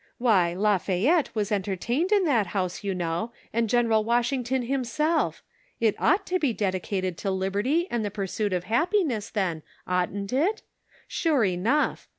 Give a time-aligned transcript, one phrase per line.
[0.17, 5.43] Why, Lafayette was en tertained in that house, you know, and General Washington himself!
[5.79, 10.63] It ought to be dedicated to liberty and the pursuit of happiness, then, oughtn't it?
[11.07, 12.07] Sure enough